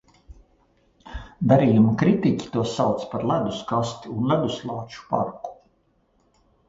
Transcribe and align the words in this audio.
"Darījuma 1.51 1.91
kritiķi 2.03 2.49
to 2.55 2.63
sauca 2.71 3.09
par 3.11 3.25
"ledus 3.33 3.61
kasti" 3.73 4.15
un 4.15 4.27
"leduslāču 4.33 5.05
parku"." 5.13 5.55